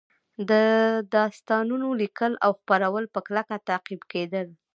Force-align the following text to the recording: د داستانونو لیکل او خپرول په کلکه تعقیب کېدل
د 0.49 0.51
داستانونو 1.15 1.87
لیکل 2.01 2.31
او 2.45 2.51
خپرول 2.59 3.03
په 3.13 3.19
کلکه 3.27 3.55
تعقیب 3.69 4.01
کېدل 4.11 4.47